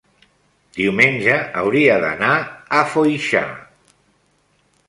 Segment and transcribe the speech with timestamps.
[0.77, 2.31] diumenge hauria d'anar
[2.81, 3.47] a Foixà.